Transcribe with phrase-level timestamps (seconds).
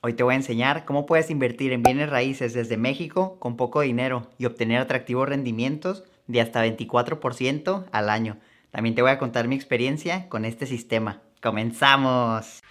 [0.00, 3.80] Hoy te voy a enseñar cómo puedes invertir en bienes raíces desde México con poco
[3.80, 8.36] dinero y obtener atractivos rendimientos de hasta 24% al año.
[8.70, 11.22] También te voy a contar mi experiencia con este sistema.
[11.42, 12.62] ¡Comenzamos!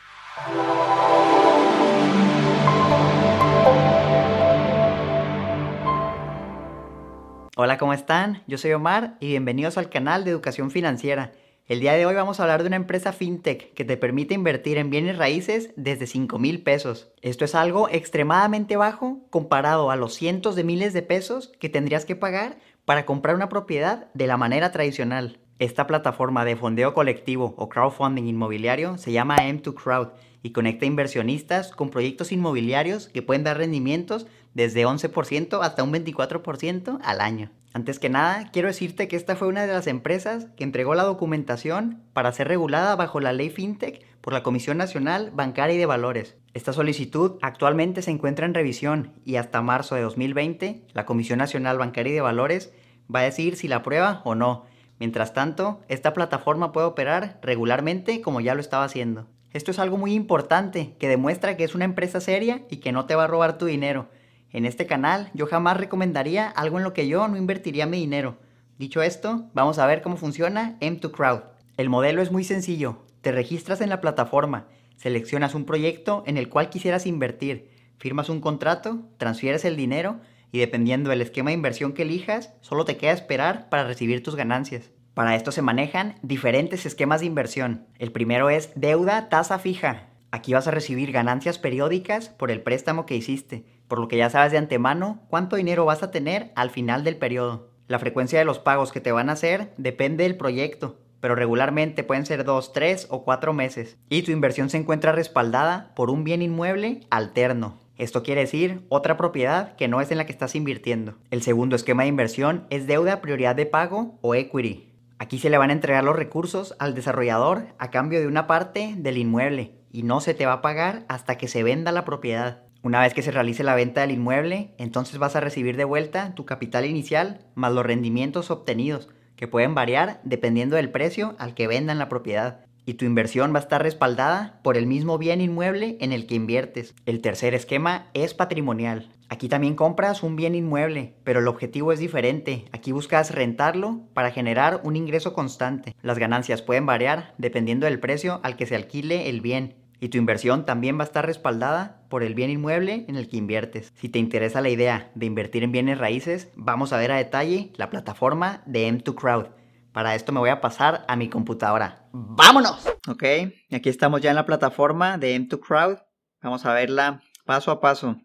[7.57, 8.43] Hola, ¿cómo están?
[8.47, 11.33] Yo soy Omar y bienvenidos al canal de Educación Financiera.
[11.67, 14.77] El día de hoy vamos a hablar de una empresa fintech que te permite invertir
[14.77, 17.11] en bienes raíces desde 5 mil pesos.
[17.21, 22.05] Esto es algo extremadamente bajo comparado a los cientos de miles de pesos que tendrías
[22.05, 25.39] que pagar para comprar una propiedad de la manera tradicional.
[25.59, 30.13] Esta plataforma de fondeo colectivo o crowdfunding inmobiliario se llama M2Crowd
[30.43, 36.99] y conecta inversionistas con proyectos inmobiliarios que pueden dar rendimientos desde 11% hasta un 24%
[37.03, 37.51] al año.
[37.77, 41.03] Antes que nada, quiero decirte que esta fue una de las empresas que entregó la
[41.03, 45.85] documentación para ser regulada bajo la ley FinTech por la Comisión Nacional Bancaria y de
[45.85, 46.37] Valores.
[46.55, 51.77] Esta solicitud actualmente se encuentra en revisión y hasta marzo de 2020 la Comisión Nacional
[51.77, 52.73] Bancaria y de Valores
[53.15, 54.65] va a decir si la aprueba o no.
[54.97, 59.27] Mientras tanto, esta plataforma puede operar regularmente como ya lo estaba haciendo.
[59.53, 63.05] Esto es algo muy importante que demuestra que es una empresa seria y que no
[63.05, 64.09] te va a robar tu dinero.
[64.51, 68.37] En este canal yo jamás recomendaría algo en lo que yo no invertiría mi dinero.
[68.77, 71.43] Dicho esto, vamos a ver cómo funciona M2Crowd.
[71.75, 72.99] El modelo es muy sencillo.
[73.21, 78.39] Te registras en la plataforma, seleccionas un proyecto en el cual quisieras invertir, firmas un
[78.39, 80.19] contrato, transfieres el dinero
[80.51, 84.35] y dependiendo del esquema de inversión que elijas, solo te queda esperar para recibir tus
[84.35, 84.91] ganancias.
[85.13, 87.87] Para esto se manejan diferentes esquemas de inversión.
[87.97, 90.09] El primero es deuda tasa fija.
[90.31, 94.29] Aquí vas a recibir ganancias periódicas por el préstamo que hiciste por lo que ya
[94.29, 97.71] sabes de antemano cuánto dinero vas a tener al final del periodo.
[97.87, 102.03] La frecuencia de los pagos que te van a hacer depende del proyecto, pero regularmente
[102.03, 103.97] pueden ser 2, 3 o 4 meses.
[104.09, 107.79] Y tu inversión se encuentra respaldada por un bien inmueble alterno.
[107.97, 111.15] Esto quiere decir otra propiedad que no es en la que estás invirtiendo.
[111.31, 114.93] El segundo esquema de inversión es deuda prioridad de pago o equity.
[115.17, 118.93] Aquí se le van a entregar los recursos al desarrollador a cambio de una parte
[118.97, 122.66] del inmueble y no se te va a pagar hasta que se venda la propiedad.
[122.83, 126.35] Una vez que se realice la venta del inmueble, entonces vas a recibir de vuelta
[126.35, 131.67] tu capital inicial más los rendimientos obtenidos, que pueden variar dependiendo del precio al que
[131.67, 132.65] vendan la propiedad.
[132.85, 136.35] Y tu inversión va a estar respaldada por el mismo bien inmueble en el que
[136.35, 136.95] inviertes.
[137.05, 139.09] El tercer esquema es patrimonial.
[139.27, 142.65] Aquí también compras un bien inmueble, pero el objetivo es diferente.
[142.71, 145.95] Aquí buscas rentarlo para generar un ingreso constante.
[146.01, 150.17] Las ganancias pueden variar dependiendo del precio al que se alquile el bien y tu
[150.17, 153.93] inversión también va a estar respaldada por el bien inmueble en el que inviertes.
[153.95, 157.71] Si te interesa la idea de invertir en bienes raíces, vamos a ver a detalle
[157.75, 159.49] la plataforma de M2Crowd.
[159.91, 162.07] Para esto me voy a pasar a mi computadora.
[162.11, 162.87] ¡Vámonos!
[163.07, 163.23] Ok,
[163.71, 166.03] aquí estamos ya en la plataforma de M2Crowd.
[166.41, 168.17] Vamos a verla paso a paso.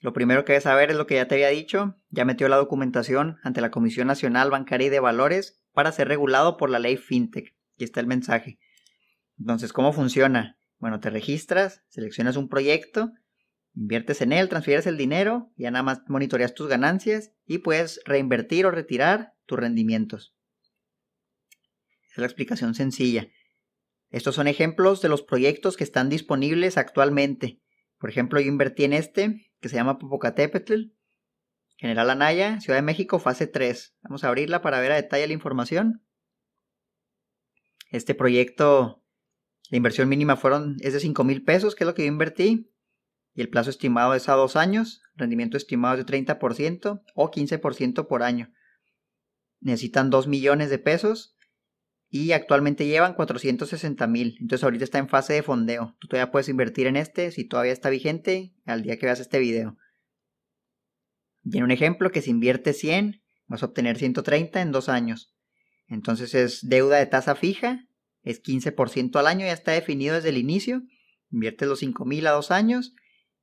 [0.00, 1.94] Lo primero que debes saber es lo que ya te había dicho.
[2.10, 6.56] Ya metió la documentación ante la Comisión Nacional Bancaria y de Valores para ser regulado
[6.56, 7.54] por la ley FinTech.
[7.74, 8.58] Aquí está el mensaje.
[9.38, 10.58] Entonces, ¿cómo funciona?
[10.82, 13.12] Bueno, te registras, seleccionas un proyecto,
[13.72, 18.66] inviertes en él, transfieres el dinero, ya nada más monitoreas tus ganancias y puedes reinvertir
[18.66, 20.34] o retirar tus rendimientos.
[22.10, 23.28] Es la explicación sencilla.
[24.10, 27.60] Estos son ejemplos de los proyectos que están disponibles actualmente.
[27.98, 30.86] Por ejemplo, yo invertí en este, que se llama Popocatépetl,
[31.76, 33.94] General Anaya, Ciudad de México, fase 3.
[34.02, 36.04] Vamos a abrirla para ver a detalle la información.
[37.92, 39.01] Este proyecto
[39.72, 42.70] la inversión mínima fueron, es de 5 mil pesos, que es lo que yo invertí.
[43.32, 45.00] Y el plazo estimado es a dos años.
[45.16, 48.52] Rendimiento estimado es de 30% o 15% por año.
[49.60, 51.38] Necesitan 2 millones de pesos
[52.10, 54.36] y actualmente llevan 460 mil.
[54.42, 55.96] Entonces ahorita está en fase de fondeo.
[56.00, 59.38] Tú todavía puedes invertir en este si todavía está vigente al día que veas este
[59.38, 59.78] video.
[61.50, 65.34] Tiene un ejemplo que si inviertes 100 vas a obtener 130 en dos años.
[65.86, 67.88] Entonces es deuda de tasa fija
[68.22, 70.82] es 15% al año, ya está definido desde el inicio.
[71.30, 72.94] Inviertes los 5 mil a dos años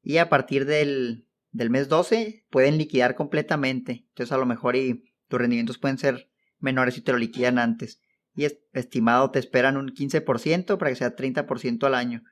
[0.02, 4.06] y a partir del, del, mes 12 pueden liquidar completamente.
[4.10, 8.02] Entonces a lo mejor y tus rendimientos pueden ser menores si te lo liquidan antes.
[8.36, 12.24] Y estimado te esperan un 15% para que sea 30% al año.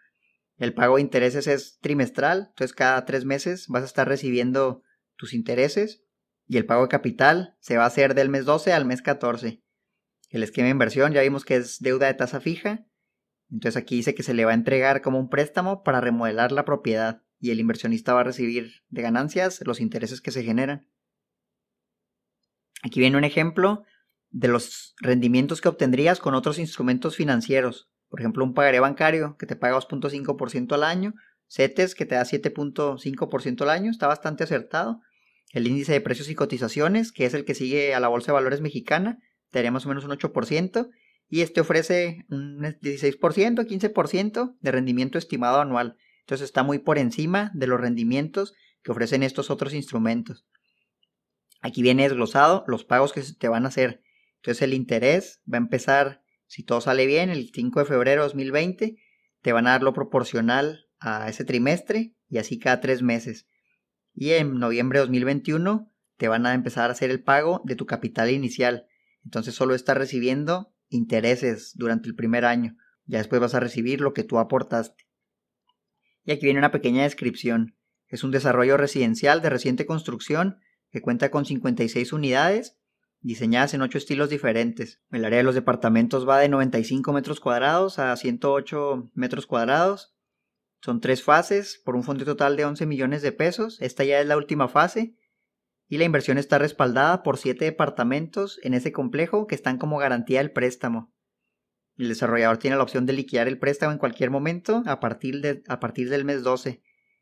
[0.57, 4.83] El pago de intereses es trimestral, entonces cada tres meses vas a estar recibiendo
[5.15, 6.03] tus intereses
[6.47, 9.61] y el pago de capital se va a hacer del mes 12 al mes 14.
[10.29, 12.85] El esquema de inversión ya vimos que es deuda de tasa fija.
[13.49, 16.65] Entonces aquí dice que se le va a entregar como un préstamo para remodelar la
[16.65, 20.89] propiedad y el inversionista va a recibir de ganancias los intereses que se generan.
[22.83, 23.83] Aquí viene un ejemplo
[24.29, 27.89] de los rendimientos que obtendrías con otros instrumentos financieros.
[28.09, 31.13] Por ejemplo, un pagaré bancario que te paga 2.5% al año
[31.49, 35.01] CETES que te da 7.5% al año, está bastante acertado.
[35.51, 38.33] El índice de precios y cotizaciones, que es el que sigue a la Bolsa de
[38.33, 40.89] Valores mexicana, te daría más o menos un 8%.
[41.29, 45.97] Y este ofrece un 16%, 15% de rendimiento estimado anual.
[46.21, 50.45] Entonces está muy por encima de los rendimientos que ofrecen estos otros instrumentos.
[51.61, 54.01] Aquí viene desglosado los pagos que se te van a hacer.
[54.37, 58.27] Entonces el interés va a empezar, si todo sale bien, el 5 de febrero de
[58.27, 58.97] 2020.
[59.41, 63.47] Te van a dar lo proporcional a ese trimestre y así cada tres meses.
[64.13, 67.85] Y en noviembre de 2021 te van a empezar a hacer el pago de tu
[67.85, 68.87] capital inicial.
[69.27, 72.77] Entonces solo estás recibiendo intereses durante el primer año.
[73.07, 75.05] Ya después vas a recibir lo que tú aportaste.
[76.23, 77.75] Y aquí viene una pequeña descripción.
[78.07, 82.77] Es un desarrollo residencial de reciente construcción que cuenta con 56 unidades
[83.19, 85.01] diseñadas en 8 estilos diferentes.
[85.11, 90.15] El área de los departamentos va de 95 metros cuadrados a 108 metros cuadrados.
[90.79, 93.77] Son tres fases por un fondo total de 11 millones de pesos.
[93.81, 95.17] Esta ya es la última fase.
[95.87, 100.39] Y la inversión está respaldada por 7 departamentos en ese complejo que están como garantía
[100.39, 101.13] del préstamo.
[101.95, 105.63] El desarrollador tiene la opción de liquidar el préstamo en cualquier momento a partir, de,
[105.67, 106.81] a partir del mes 12.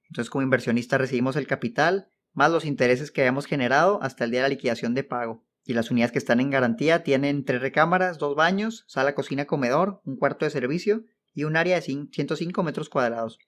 [0.10, 4.42] Entonces como inversionista recibimos el capital más los intereses que hayamos generado hasta el día
[4.42, 5.46] de la liquidación de pago.
[5.64, 10.02] Y las unidades que están en garantía tienen tres recámaras, dos baños, sala, cocina, comedor,
[10.04, 13.40] un cuarto de servicio y un área de 105 metros cuadrados.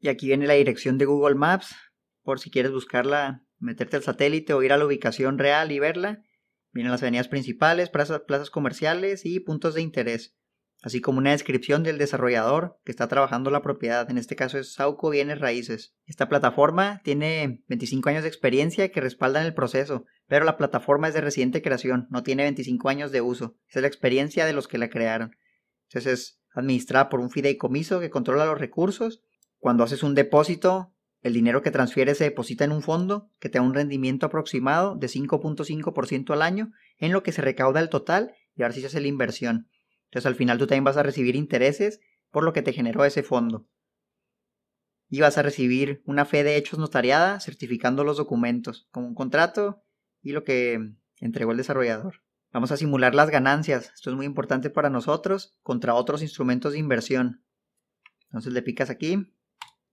[0.00, 1.74] Y aquí viene la dirección de Google Maps,
[2.22, 6.22] por si quieres buscarla, meterte al satélite o ir a la ubicación real y verla.
[6.72, 10.36] Vienen las avenidas principales, plazas, comerciales y puntos de interés
[10.82, 14.72] así como una descripción del desarrollador que está trabajando la propiedad, en este caso es
[14.72, 15.94] Sauco Bienes Raíces.
[16.06, 21.14] Esta plataforma tiene 25 años de experiencia que respaldan el proceso, pero la plataforma es
[21.14, 24.78] de reciente creación, no tiene 25 años de uso, es la experiencia de los que
[24.78, 25.36] la crearon.
[25.88, 29.22] Entonces es administrada por un fideicomiso que controla los recursos.
[29.58, 33.58] Cuando haces un depósito, el dinero que transfiere se deposita en un fondo que te
[33.58, 38.34] da un rendimiento aproximado de 5.5% al año, en lo que se recauda el total
[38.56, 39.68] y ahora sí se hace la inversión.
[40.04, 42.00] Entonces al final tú también vas a recibir intereses
[42.30, 43.68] por lo que te generó ese fondo.
[45.08, 49.82] Y vas a recibir una fe de hechos notariada certificando los documentos, como un contrato
[50.22, 52.22] y lo que entregó el desarrollador.
[52.52, 56.78] Vamos a simular las ganancias, esto es muy importante para nosotros, contra otros instrumentos de
[56.78, 57.44] inversión.
[58.26, 59.32] Entonces le picas aquí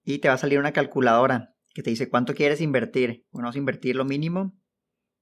[0.07, 3.25] y te va a salir una calculadora que te dice cuánto quieres invertir.
[3.33, 4.57] Vamos a invertir lo mínimo.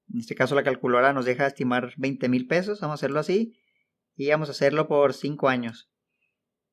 [0.08, 3.58] En este caso la calculadora nos deja estimar 20 mil pesos, vamos a hacerlo así
[4.14, 5.90] y vamos a hacerlo por 5 años.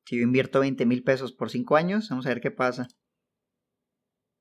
[0.04, 2.86] Si yo invierto 20 mil pesos por 5 años, vamos a ver qué pasa.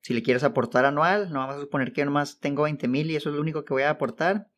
[0.01, 3.15] Si le quieres aportar anual, no vamos a suponer que nomás tengo 20 mil y
[3.15, 4.51] eso es lo único que voy a aportar.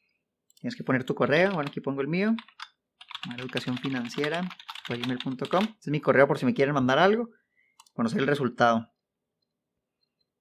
[0.59, 2.35] Tienes que poner tu correo, bueno aquí pongo el mío,
[3.37, 4.41] educación financiera.
[4.89, 5.01] Este
[5.79, 7.29] es mi correo por si me quieren mandar algo,
[7.93, 8.91] conocer el resultado.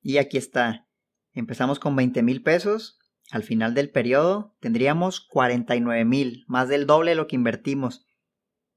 [0.07, 0.87] Y aquí está,
[1.33, 2.99] empezamos con 20 mil pesos,
[3.31, 8.07] al final del periodo tendríamos 49 mil, más del doble de lo que invertimos.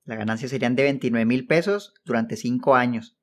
[0.05, 3.17] La ganancia serían de 29 mil pesos durante 5 años.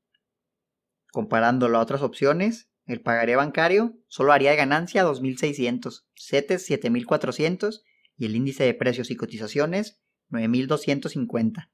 [1.13, 7.81] Comparándolo a otras opciones, el pagaré bancario solo haría de ganancia 2.600, CETES 7.400
[8.19, 11.71] y el índice de precios y cotizaciones 9.250.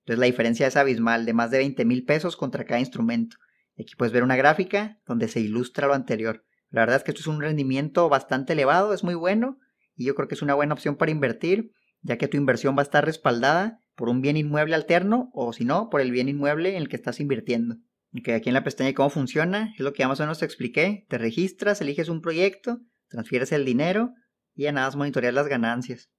[0.00, 3.36] Entonces la diferencia es abismal, de más de 20 mil pesos contra cada instrumento.
[3.78, 6.44] Aquí puedes ver una gráfica donde se ilustra lo anterior.
[6.70, 9.58] La verdad es que esto es un rendimiento bastante elevado, es muy bueno
[9.94, 11.72] y yo creo que es una buena opción para invertir,
[12.02, 15.64] ya que tu inversión va a estar respaldada por un bien inmueble alterno o si
[15.64, 17.76] no, por el bien inmueble en el que estás invirtiendo.
[18.22, 20.44] Que aquí en la pestaña de cómo funciona, es lo que más o menos te
[20.44, 21.06] expliqué.
[21.08, 24.14] Te registras, eliges un proyecto, transfieres el dinero
[24.54, 26.10] y ya nada más monitoreas las ganancias.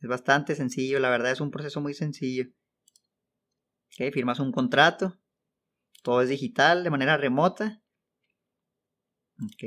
[0.00, 2.46] Es bastante sencillo, la verdad es un proceso muy sencillo.
[4.12, 5.18] firmas un contrato,
[6.08, 7.82] todo es digital, de manera remota,
[9.44, 9.62] Ok.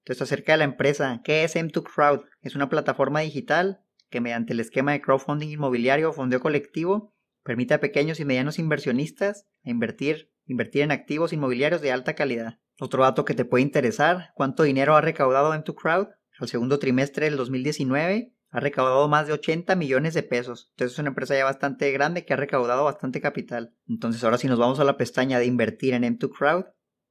[0.00, 2.24] Entonces, acerca de la empresa, ¿qué es M2 Crowd?
[2.42, 3.80] Es una plataforma digital
[4.10, 8.58] que mediante el esquema de crowdfunding inmobiliario o fondeo colectivo permite a pequeños y medianos
[8.58, 12.58] inversionistas invertir, invertir en activos inmobiliarios de alta calidad.
[12.80, 16.08] Otro dato que te puede interesar, ¿cuánto dinero ha recaudado M2 Crowd?
[16.40, 20.68] Al segundo trimestre del 2019 ha recaudado más de 80 millones de pesos.
[20.70, 23.74] Entonces es una empresa ya bastante grande que ha recaudado bastante capital.
[23.86, 26.64] Entonces ahora si nos vamos a la pestaña de invertir en M2 Crowd,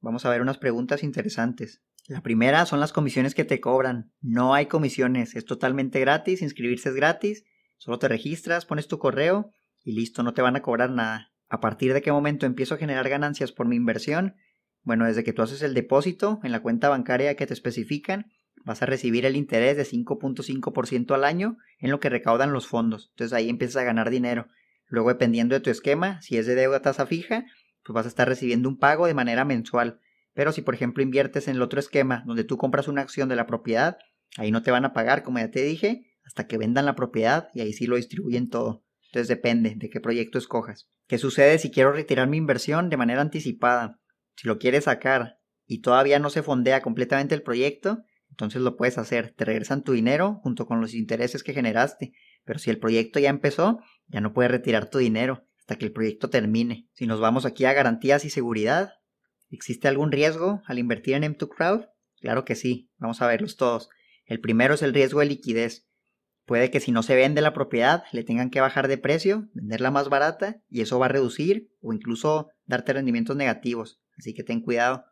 [0.04, 1.82] Vamos a ver unas preguntas interesantes.
[2.08, 4.12] La primera son las comisiones que te cobran.
[4.20, 7.44] No hay comisiones, es totalmente gratis, inscribirse es gratis,
[7.78, 9.50] solo te registras, pones tu correo
[9.82, 11.32] y listo, no te van a cobrar nada.
[11.48, 14.36] ¿A partir de qué momento empiezo a generar ganancias por mi inversión?
[14.82, 18.30] Bueno, desde que tú haces el depósito en la cuenta bancaria que te especifican,
[18.64, 23.10] vas a recibir el interés de 5.5% al año en lo que recaudan los fondos.
[23.10, 24.48] Entonces ahí empiezas a ganar dinero.
[24.88, 27.44] Luego, dependiendo de tu esquema, si es de deuda tasa fija,
[27.84, 30.00] pues vas a estar recibiendo un pago de manera mensual.
[30.32, 33.36] Pero si por ejemplo inviertes en el otro esquema donde tú compras una acción de
[33.36, 33.98] la propiedad,
[34.36, 37.48] ahí no te van a pagar, como ya te dije, hasta que vendan la propiedad
[37.54, 38.84] y ahí sí lo distribuyen todo.
[39.06, 40.88] Entonces depende de qué proyecto escojas.
[41.06, 44.00] ¿Qué sucede si quiero retirar mi inversión de manera anticipada?
[44.36, 48.02] Si lo quieres sacar y todavía no se fondea completamente el proyecto,
[48.34, 49.32] entonces lo puedes hacer.
[49.36, 52.14] Te regresan tu dinero junto con los intereses que generaste.
[52.42, 55.92] Pero si el proyecto ya empezó, ya no puedes retirar tu dinero hasta que el
[55.92, 56.88] proyecto termine.
[56.94, 58.94] Si nos vamos aquí a garantías y seguridad,
[59.50, 61.84] ¿existe algún riesgo al invertir en M2 Crowd?
[62.18, 63.88] Claro que sí, vamos a verlos todos.
[64.26, 65.86] El primero es el riesgo de liquidez.
[66.44, 69.92] Puede que si no se vende la propiedad le tengan que bajar de precio, venderla
[69.92, 74.02] más barata y eso va a reducir o incluso darte rendimientos negativos.
[74.18, 75.04] Así que ten cuidado.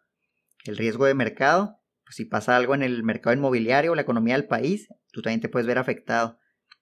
[0.65, 1.82] El riesgo de mercado,
[2.13, 5.49] si pasa algo en el mercado inmobiliario o la economía del país, tú también te
[5.49, 6.39] puedes ver afectado.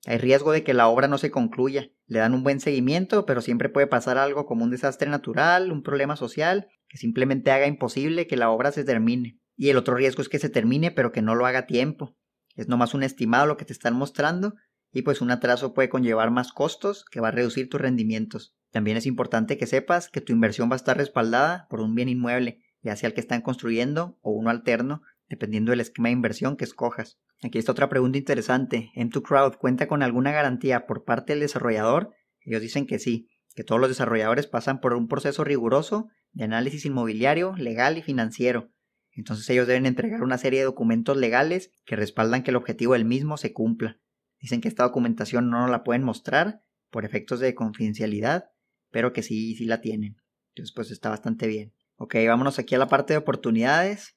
[0.06, 1.90] Hay riesgo de que la obra no se concluya.
[2.06, 5.82] Le dan un buen seguimiento, pero siempre puede pasar algo como un desastre natural, un
[5.82, 9.38] problema social, que simplemente haga imposible que la obra se termine.
[9.56, 12.16] Y el otro riesgo es que se termine, pero que no lo haga a tiempo.
[12.56, 14.54] Es nomás un estimado lo que te están mostrando
[14.92, 18.54] y pues un atraso puede conllevar más costos que va a reducir tus rendimientos.
[18.70, 22.08] También es importante que sepas que tu inversión va a estar respaldada por un bien
[22.08, 26.58] inmueble, ya sea el que están construyendo o uno alterno, dependiendo del esquema de inversión
[26.58, 27.18] que escojas.
[27.42, 28.90] Aquí está otra pregunta interesante.
[28.94, 32.12] ¿M2 Crowd cuenta con alguna garantía por parte del desarrollador?
[32.42, 36.84] Ellos dicen que sí, que todos los desarrolladores pasan por un proceso riguroso de análisis
[36.84, 38.70] inmobiliario, legal y financiero
[39.12, 43.04] entonces ellos deben entregar una serie de documentos legales que respaldan que el objetivo del
[43.04, 43.98] mismo se cumpla.
[44.40, 48.50] Dicen que esta documentación no la pueden mostrar por efectos de confidencialidad,
[48.90, 50.16] pero que sí, sí la tienen.
[50.54, 51.74] Entonces pues está bastante bien.
[51.96, 54.16] Ok, vámonos aquí a la parte de oportunidades.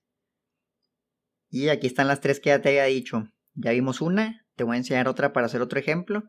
[1.53, 3.29] Y aquí están las tres que ya te había dicho.
[3.53, 6.23] Ya vimos una, te voy a enseñar otra para hacer otro ejemplo.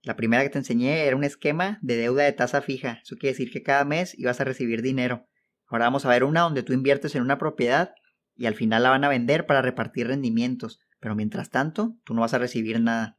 [0.00, 3.00] La primera que te enseñé era un esquema de deuda de tasa fija.
[3.02, 5.26] Eso quiere decir que cada mes ibas a recibir dinero.
[5.66, 7.94] Ahora vamos a ver una donde tú inviertes en una propiedad
[8.36, 12.22] y al final la van a vender para repartir rendimientos, pero mientras tanto tú no
[12.22, 13.18] vas a recibir nada.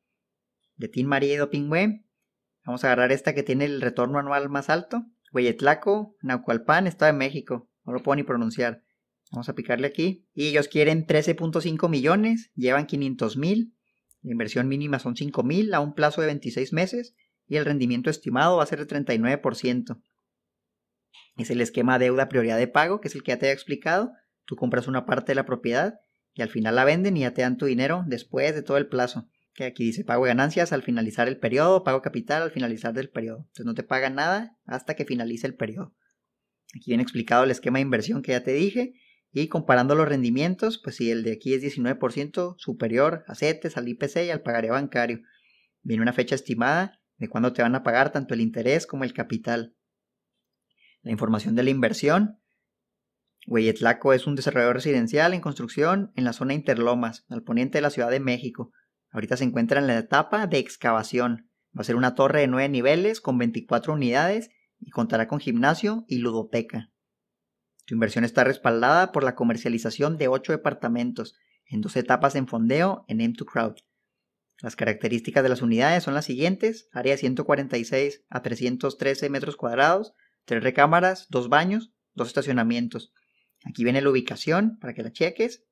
[0.77, 2.07] De Tin María y Dopingüe,
[2.65, 7.19] vamos a agarrar esta que tiene el retorno anual más alto, Hueyetlaco, Naucualpan, Estado de
[7.19, 8.84] México, no lo puedo ni pronunciar.
[9.31, 10.27] Vamos a picarle aquí.
[10.33, 13.75] Y ellos quieren 13.5 millones, llevan 500 mil,
[14.25, 17.15] la inversión mínima son 5 mil a un plazo de 26 meses
[17.47, 20.01] y el rendimiento estimado va a ser de 39%.
[21.37, 24.13] Es el esquema deuda prioridad de pago, que es el que ya te he explicado.
[24.45, 25.99] Tú compras una parte de la propiedad
[26.33, 28.87] y al final la venden y ya te dan tu dinero después de todo el
[28.87, 29.27] plazo.
[29.53, 33.11] Que aquí dice pago de ganancias al finalizar el periodo, pago capital al finalizar del
[33.11, 33.41] periodo.
[33.41, 35.93] Entonces no te pagan nada hasta que finalice el periodo.
[36.75, 38.95] Aquí viene explicado el esquema de inversión que ya te dije.
[39.37, 43.89] Y comparando los rendimientos, pues si el de aquí es 19% superior a CETES, al
[43.89, 45.19] IPC y al pagaré bancario.
[45.81, 49.11] Viene una fecha estimada de cuándo te van a pagar tanto el interés como el
[49.11, 49.75] capital.
[51.01, 52.39] La información de la inversión.
[53.45, 57.89] Hueyetlaco es un desarrollador residencial en construcción en la zona Interlomas, al poniente de la
[57.89, 58.71] Ciudad de México.
[59.11, 61.51] Ahorita se encuentra en la etapa de excavación.
[61.77, 64.49] Va a ser una torre de 9 niveles con 24 unidades
[64.79, 66.89] y contará con gimnasio y ludoteca.
[67.85, 71.35] Tu inversión está respaldada por la comercialización de 8 departamentos
[71.67, 73.75] en dos etapas en fondeo en M2 Crowd.
[74.61, 80.13] Las características de las unidades son las siguientes: área 146 a 313 metros cuadrados,
[80.45, 83.13] tres recámaras, dos baños, dos estacionamientos.
[83.65, 85.63] Aquí viene la ubicación para que la cheques.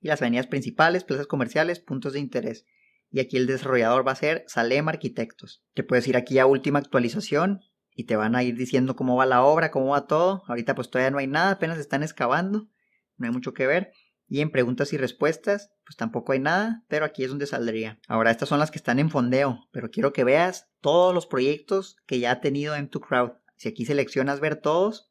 [0.00, 2.64] Y las avenidas principales, plazas comerciales, puntos de interés.
[3.10, 5.64] Y aquí el desarrollador va a ser Salem Arquitectos.
[5.74, 7.60] Te puedes ir aquí a última actualización
[7.98, 10.44] y te van a ir diciendo cómo va la obra, cómo va todo.
[10.46, 12.68] Ahorita pues todavía no hay nada, apenas están excavando.
[13.16, 13.92] No hay mucho que ver.
[14.28, 17.98] Y en preguntas y respuestas, pues tampoco hay nada, pero aquí es donde saldría.
[18.06, 21.96] Ahora, estas son las que están en fondeo, pero quiero que veas todos los proyectos
[22.06, 23.32] que ya ha tenido M2 Crowd.
[23.56, 25.10] Si aquí seleccionas ver todos,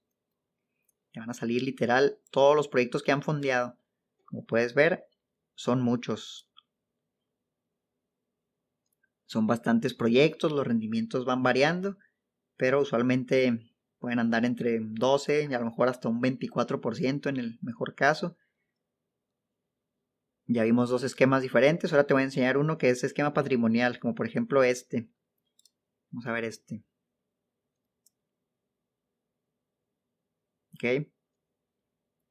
[1.12, 3.78] te van a salir literal todos los proyectos que han fondeado.
[4.24, 5.08] Como puedes ver,
[5.56, 6.50] son muchos.
[9.26, 11.98] Son bastantes proyectos, los rendimientos van variando,
[12.58, 17.60] pero usualmente pueden andar entre 12 y a lo mejor hasta un 24% en el
[17.62, 18.36] mejor caso.
[20.46, 24.00] Ya vimos dos esquemas diferentes, ahora te voy a enseñar uno que es esquema patrimonial,
[24.00, 25.10] como por ejemplo este.
[26.10, 26.84] Vamos a ver este.
[30.74, 31.08] Ok.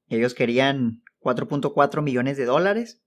[0.09, 3.03] Ellos querían 4.4 millones de dólares.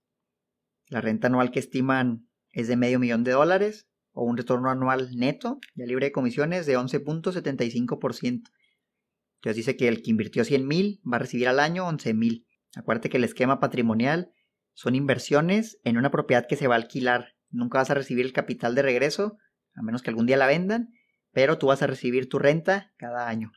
[0.86, 5.16] La renta anual que estiman es de medio millón de dólares o un retorno anual
[5.16, 8.50] neto ya libre de comisiones de 11.75%.
[9.36, 12.46] Entonces dice que el que invirtió 100 mil va a recibir al año 11 mil.
[12.76, 14.32] Acuérdate que el esquema patrimonial
[14.74, 17.34] son inversiones en una propiedad que se va a alquilar.
[17.50, 19.38] Nunca vas a recibir el capital de regreso,
[19.74, 20.90] a menos que algún día la vendan,
[21.32, 23.52] pero tú vas a recibir tu renta cada año.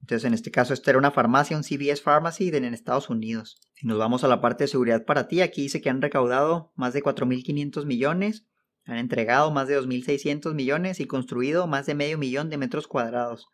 [0.00, 3.60] Entonces, en este caso, esta era una farmacia, un CVS Pharmacy en Estados Unidos.
[3.74, 6.72] Si nos vamos a la parte de seguridad para ti, aquí dice que han recaudado
[6.76, 8.46] más de 4.500 millones,
[8.92, 13.48] han entregado más de 2.600 millones y construido más de medio millón de metros cuadrados.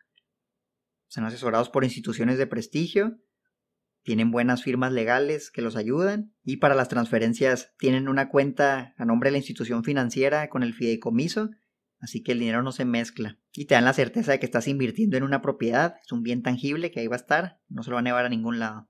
[1.07, 3.17] Son asesorados por instituciones de prestigio,
[4.03, 9.05] tienen buenas firmas legales que los ayudan y para las transferencias tienen una cuenta a
[9.05, 11.49] nombre de la institución financiera con el fideicomiso
[11.99, 13.39] Así que el dinero no se mezcla.
[13.53, 16.43] Y te dan la certeza de que estás invirtiendo en una propiedad, es un bien
[16.43, 18.89] tangible que ahí va a estar, no se lo van a llevar a ningún lado.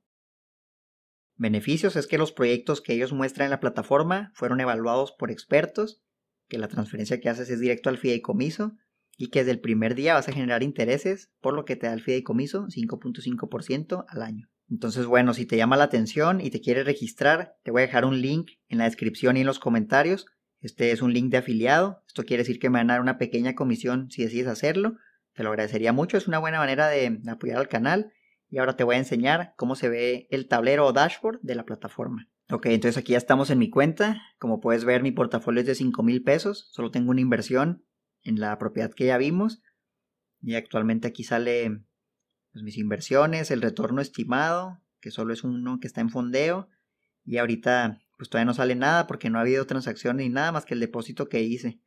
[1.37, 6.01] Beneficios es que los proyectos que ellos muestran en la plataforma fueron evaluados por expertos,
[6.47, 8.73] que la transferencia que haces es directo al fideicomiso
[9.17, 11.93] y que desde el primer día vas a generar intereses, por lo que te da
[11.93, 14.49] el fideicomiso 5.5% al año.
[14.69, 18.05] Entonces, bueno, si te llama la atención y te quieres registrar, te voy a dejar
[18.05, 20.25] un link en la descripción y en los comentarios
[20.65, 22.01] este es un link de afiliado.
[22.07, 24.97] Esto quiere decir que me van a dar una pequeña comisión si decides hacerlo.
[25.33, 26.17] Te lo agradecería mucho.
[26.17, 28.11] Es una buena manera de apoyar al canal.
[28.49, 31.65] Y ahora te voy a enseñar cómo se ve el tablero o dashboard de la
[31.65, 32.29] plataforma.
[32.49, 34.21] Ok, entonces aquí ya estamos en mi cuenta.
[34.37, 36.69] Como puedes ver, mi portafolio es de 5 mil pesos.
[36.71, 37.83] Solo tengo una inversión
[38.21, 39.63] en la propiedad que ya vimos.
[40.41, 41.83] Y actualmente aquí sale
[42.51, 46.69] pues, mis inversiones, el retorno estimado, que solo es uno que está en fondeo.
[47.23, 50.65] Y ahorita pues todavía no sale nada porque no ha habido transacción ni nada más
[50.65, 51.81] que el depósito que hice.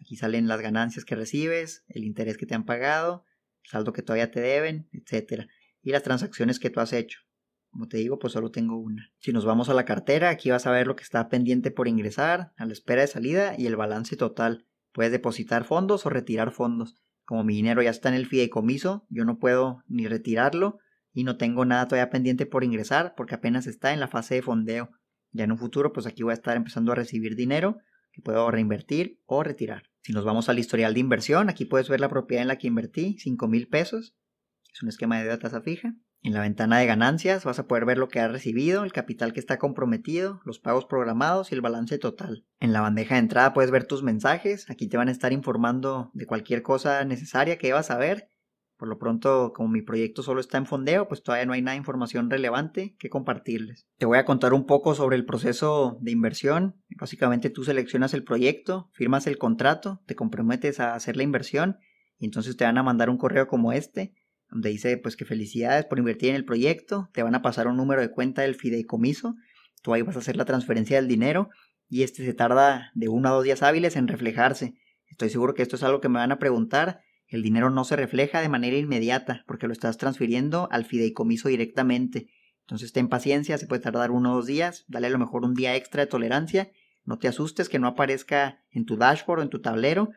[0.00, 3.24] Aquí salen las ganancias que recibes, el interés que te han pagado,
[3.64, 5.48] el saldo que todavía te deben, etc.
[5.82, 7.18] Y las transacciones que tú has hecho.
[7.70, 9.12] Como te digo, pues solo tengo una.
[9.18, 11.88] Si nos vamos a la cartera, aquí vas a ver lo que está pendiente por
[11.88, 14.66] ingresar, a la espera de salida y el balance total.
[14.92, 16.96] Puedes depositar fondos o retirar fondos.
[17.24, 20.78] Como mi dinero ya está en el fideicomiso, yo no puedo ni retirarlo
[21.12, 24.42] y no tengo nada todavía pendiente por ingresar porque apenas está en la fase de
[24.42, 24.90] fondeo.
[25.32, 27.78] Ya en un futuro, pues aquí voy a estar empezando a recibir dinero
[28.12, 29.90] que puedo reinvertir o retirar.
[30.02, 32.66] Si nos vamos al historial de inversión, aquí puedes ver la propiedad en la que
[32.66, 34.16] invertí, 5 mil pesos.
[34.72, 35.94] Es un esquema de deuda tasa fija.
[36.22, 39.32] En la ventana de ganancias vas a poder ver lo que has recibido, el capital
[39.32, 42.44] que está comprometido, los pagos programados y el balance total.
[42.60, 46.10] En la bandeja de entrada puedes ver tus mensajes, aquí te van a estar informando
[46.14, 48.30] de cualquier cosa necesaria que vas a ver
[48.78, 51.72] por lo pronto, como mi proyecto solo está en fondeo, pues todavía no hay nada
[51.72, 53.88] de información relevante que compartirles.
[53.98, 56.76] Te voy a contar un poco sobre el proceso de inversión.
[56.96, 61.78] Básicamente tú seleccionas el proyecto, firmas el contrato, te comprometes a hacer la inversión
[62.20, 64.14] y entonces te van a mandar un correo como este,
[64.50, 67.76] donde dice pues que felicidades por invertir en el proyecto, te van a pasar un
[67.76, 69.34] número de cuenta del fideicomiso,
[69.82, 71.50] tú ahí vas a hacer la transferencia del dinero
[71.88, 74.74] y este se tarda de uno a dos días hábiles en reflejarse.
[75.06, 77.96] Estoy seguro que esto es algo que me van a preguntar el dinero no se
[77.96, 82.28] refleja de manera inmediata porque lo estás transfiriendo al fideicomiso directamente.
[82.62, 85.54] Entonces ten paciencia, se puede tardar uno o dos días, dale a lo mejor un
[85.54, 86.70] día extra de tolerancia,
[87.04, 90.10] no te asustes que no aparezca en tu dashboard o en tu tablero,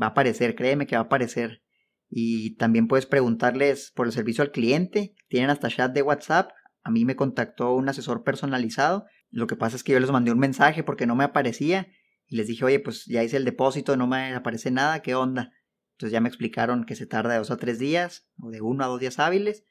[0.00, 1.62] va a aparecer, créeme que va a aparecer.
[2.08, 6.50] Y también puedes preguntarles por el servicio al cliente, tienen hasta chat de WhatsApp,
[6.82, 10.30] a mí me contactó un asesor personalizado, lo que pasa es que yo les mandé
[10.30, 11.88] un mensaje porque no me aparecía
[12.28, 15.52] y les dije, oye, pues ya hice el depósito, no me aparece nada, ¿qué onda?
[15.94, 18.84] Entonces ya me explicaron que se tarda de dos a tres días o de uno
[18.84, 19.64] a dos días hábiles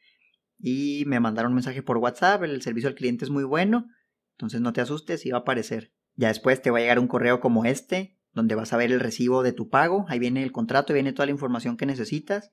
[0.58, 3.88] y me mandaron un mensaje por WhatsApp, el servicio al cliente es muy bueno,
[4.34, 5.94] entonces no te asustes y va a aparecer.
[6.16, 9.00] Ya después te va a llegar un correo como este, donde vas a ver el
[9.00, 12.52] recibo de tu pago, ahí viene el contrato, viene toda la información que necesitas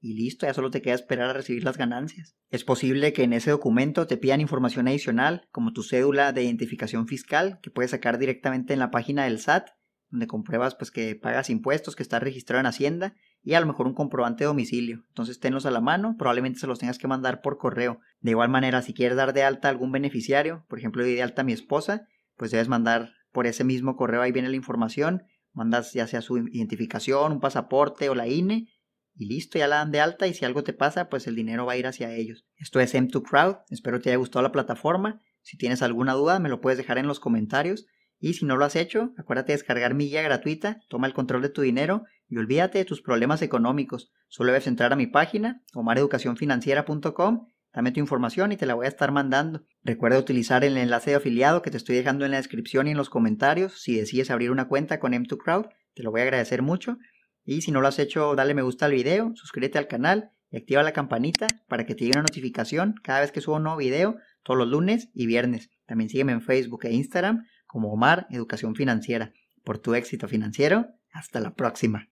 [0.00, 2.36] y listo, ya solo te queda esperar a recibir las ganancias.
[2.50, 7.06] Es posible que en ese documento te pidan información adicional, como tu cédula de identificación
[7.06, 9.68] fiscal, que puedes sacar directamente en la página del SAT
[10.14, 13.86] donde compruebas pues que pagas impuestos, que estás registrado en Hacienda y a lo mejor
[13.86, 15.04] un comprobante de domicilio.
[15.08, 17.98] Entonces tenlos a la mano, probablemente se los tengas que mandar por correo.
[18.20, 21.42] De igual manera, si quieres dar de alta a algún beneficiario, por ejemplo, de alta
[21.42, 25.92] a mi esposa, pues debes mandar por ese mismo correo, ahí viene la información, mandas
[25.92, 28.68] ya sea su identificación, un pasaporte o la INE
[29.16, 31.66] y listo, ya la dan de alta y si algo te pasa, pues el dinero
[31.66, 32.46] va a ir hacia ellos.
[32.56, 35.20] Esto es M2Crowd, espero te haya gustado la plataforma.
[35.42, 37.86] Si tienes alguna duda, me lo puedes dejar en los comentarios.
[38.18, 41.42] Y si no lo has hecho, acuérdate de descargar mi guía gratuita, toma el control
[41.42, 44.12] de tu dinero y olvídate de tus problemas económicos.
[44.28, 48.88] Solo debes entrar a mi página, omareducacionfinanciera.com, dame tu información y te la voy a
[48.88, 49.64] estar mandando.
[49.82, 52.96] Recuerda utilizar el enlace de afiliado que te estoy dejando en la descripción y en
[52.96, 53.80] los comentarios.
[53.82, 56.98] Si decides abrir una cuenta con M2Crowd, te lo voy a agradecer mucho.
[57.44, 60.56] Y si no lo has hecho, dale me gusta al video, suscríbete al canal y
[60.56, 63.78] activa la campanita para que te llegue una notificación cada vez que subo un nuevo
[63.78, 65.70] video, todos los lunes y viernes.
[65.86, 69.32] También sígueme en Facebook e Instagram como Omar Educación Financiera.
[69.64, 72.02] Por tu éxito financiero, hasta la próxima.